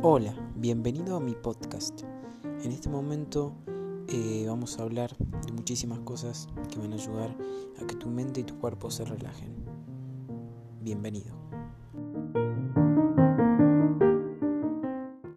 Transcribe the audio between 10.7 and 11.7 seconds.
Bienvenido.